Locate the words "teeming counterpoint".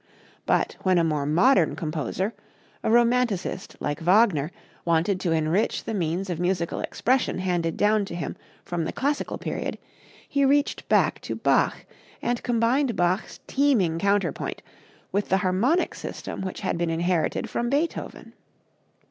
13.45-14.63